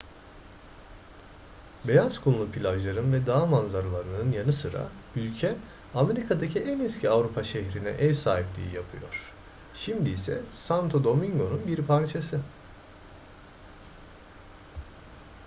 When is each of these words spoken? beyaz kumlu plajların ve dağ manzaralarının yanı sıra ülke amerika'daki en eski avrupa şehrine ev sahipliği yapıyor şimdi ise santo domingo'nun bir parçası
beyaz 1.87 2.19
kumlu 2.21 2.51
plajların 2.51 3.13
ve 3.13 3.25
dağ 3.25 3.45
manzaralarının 3.45 4.31
yanı 4.31 4.53
sıra 4.53 4.87
ülke 5.15 5.55
amerika'daki 5.95 6.59
en 6.59 6.79
eski 6.79 7.09
avrupa 7.09 7.43
şehrine 7.43 7.89
ev 7.89 8.13
sahipliği 8.13 8.75
yapıyor 8.75 9.33
şimdi 9.73 10.09
ise 10.09 10.41
santo 10.51 11.03
domingo'nun 11.03 11.67
bir 11.67 11.85
parçası 11.87 12.39